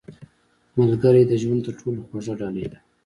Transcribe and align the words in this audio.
•ملګری 0.79 1.23
د 1.27 1.33
ژوند 1.41 1.61
تر 1.65 1.73
ټولو 1.79 1.99
خوږه 2.07 2.33
ډالۍ 2.39 2.65
ده. 2.71 2.79